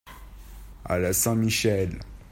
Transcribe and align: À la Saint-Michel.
À 0.83 0.97
la 0.97 1.13
Saint-Michel. 1.13 1.99